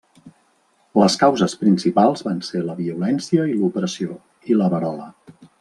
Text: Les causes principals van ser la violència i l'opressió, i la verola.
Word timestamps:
Les 0.99 1.17
causes 1.23 1.53
principals 1.65 2.25
van 2.29 2.41
ser 2.49 2.63
la 2.71 2.79
violència 2.81 3.47
i 3.53 3.57
l'opressió, 3.61 4.21
i 4.53 4.59
la 4.63 4.75
verola. 4.77 5.11